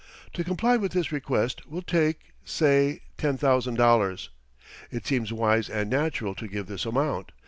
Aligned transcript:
To 0.33 0.43
comply 0.43 0.77
with 0.77 0.93
this 0.93 1.11
request 1.11 1.67
will 1.69 1.83
take, 1.83 2.33
say, 2.43 3.01
$10,000. 3.19 4.29
It 4.89 5.05
seems 5.05 5.31
wise 5.31 5.69
and 5.69 5.91
natural 5.91 6.33
to 6.33 6.47
give 6.47 6.65
this 6.65 6.87
amount. 6.87 7.33